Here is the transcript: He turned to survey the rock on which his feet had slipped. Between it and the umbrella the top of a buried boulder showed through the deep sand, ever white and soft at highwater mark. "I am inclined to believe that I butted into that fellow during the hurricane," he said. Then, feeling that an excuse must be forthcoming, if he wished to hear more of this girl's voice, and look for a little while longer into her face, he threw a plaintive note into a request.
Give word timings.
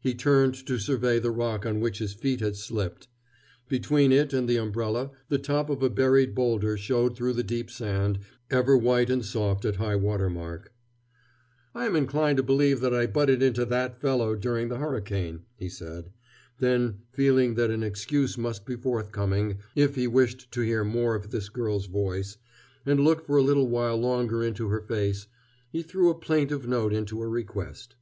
He 0.00 0.14
turned 0.14 0.54
to 0.66 0.78
survey 0.78 1.18
the 1.18 1.32
rock 1.32 1.66
on 1.66 1.80
which 1.80 1.98
his 1.98 2.12
feet 2.14 2.38
had 2.38 2.54
slipped. 2.54 3.08
Between 3.68 4.12
it 4.12 4.32
and 4.32 4.48
the 4.48 4.58
umbrella 4.58 5.10
the 5.28 5.40
top 5.40 5.70
of 5.70 5.82
a 5.82 5.90
buried 5.90 6.36
boulder 6.36 6.76
showed 6.76 7.16
through 7.16 7.32
the 7.32 7.42
deep 7.42 7.68
sand, 7.68 8.20
ever 8.48 8.76
white 8.76 9.10
and 9.10 9.24
soft 9.24 9.64
at 9.64 9.74
highwater 9.74 10.30
mark. 10.30 10.72
"I 11.74 11.84
am 11.86 11.96
inclined 11.96 12.36
to 12.36 12.44
believe 12.44 12.78
that 12.78 12.94
I 12.94 13.06
butted 13.08 13.42
into 13.42 13.64
that 13.64 14.00
fellow 14.00 14.36
during 14.36 14.68
the 14.68 14.78
hurricane," 14.78 15.42
he 15.56 15.68
said. 15.68 16.12
Then, 16.60 17.00
feeling 17.10 17.54
that 17.56 17.68
an 17.72 17.82
excuse 17.82 18.38
must 18.38 18.66
be 18.66 18.76
forthcoming, 18.76 19.58
if 19.74 19.96
he 19.96 20.06
wished 20.06 20.52
to 20.52 20.60
hear 20.60 20.84
more 20.84 21.16
of 21.16 21.32
this 21.32 21.48
girl's 21.48 21.86
voice, 21.86 22.36
and 22.86 23.00
look 23.00 23.26
for 23.26 23.36
a 23.36 23.42
little 23.42 23.66
while 23.66 23.96
longer 23.96 24.44
into 24.44 24.68
her 24.68 24.82
face, 24.82 25.26
he 25.72 25.82
threw 25.82 26.08
a 26.08 26.14
plaintive 26.14 26.68
note 26.68 26.92
into 26.92 27.20
a 27.20 27.26
request. 27.26 27.96